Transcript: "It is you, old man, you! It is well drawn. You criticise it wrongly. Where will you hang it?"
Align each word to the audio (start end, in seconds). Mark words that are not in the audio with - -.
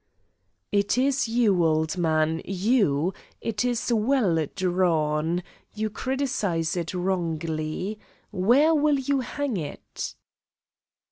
"It 0.71 0.97
is 0.97 1.27
you, 1.27 1.63
old 1.63 1.95
man, 1.95 2.41
you! 2.43 3.13
It 3.39 3.63
is 3.63 3.93
well 3.93 4.47
drawn. 4.55 5.43
You 5.75 5.91
criticise 5.91 6.75
it 6.75 6.95
wrongly. 6.95 7.99
Where 8.31 8.73
will 8.73 8.97
you 8.97 9.19
hang 9.19 9.57
it?" 9.57 10.15